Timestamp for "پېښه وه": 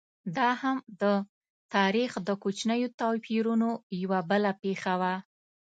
4.63-5.15